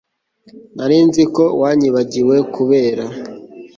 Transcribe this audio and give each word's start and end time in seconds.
nari 0.75 0.97
nzi 1.07 1.23
ko 1.35 1.43
wanyibagiwe, 1.61 2.35
kubera 2.55 3.05